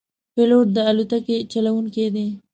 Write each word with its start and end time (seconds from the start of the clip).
پیلوټ 0.33 0.67
د 0.75 0.77
الوتکې 0.89 1.37
چلوونکی 1.51 2.05
دی. 2.15 2.27